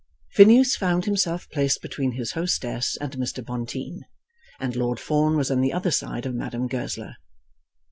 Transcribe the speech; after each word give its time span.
Phineas 0.31 0.75
found 0.75 1.05
himself 1.05 1.47
placed 1.51 1.79
between 1.79 2.13
his 2.13 2.31
hostess 2.31 2.97
and 2.99 3.11
Mr. 3.17 3.45
Bonteen, 3.45 4.01
and 4.59 4.75
Lord 4.75 4.99
Fawn 4.99 5.37
was 5.37 5.51
on 5.51 5.61
the 5.61 5.73
other 5.73 5.91
side 5.91 6.25
of 6.25 6.33
Madame 6.33 6.65
Goesler. 6.67 7.17